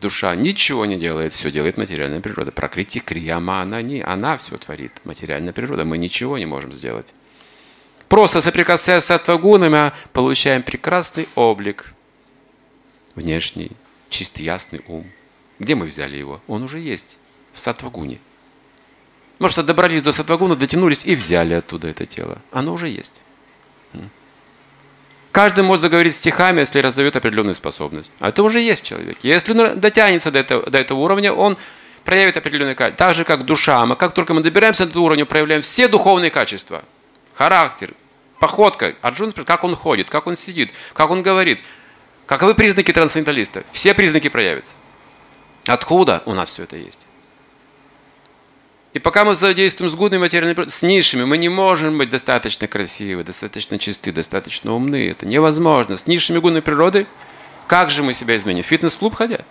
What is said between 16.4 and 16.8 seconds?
Он уже